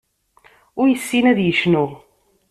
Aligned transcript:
Ur 0.79 0.87
yessin 0.89 1.25
ad 1.31 1.39
yecnu. 1.41 1.85